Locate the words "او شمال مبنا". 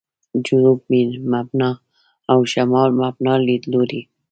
2.31-3.33